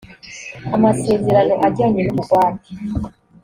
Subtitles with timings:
[0.75, 2.71] amasezerano ajyanye n’ ubugwate